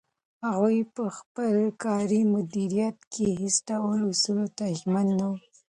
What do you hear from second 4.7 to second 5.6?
ژمن نه وو.